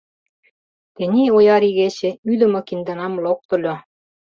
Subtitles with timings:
[0.95, 3.75] Тений ояр игече ӱдымӧ киндынам локтыльо.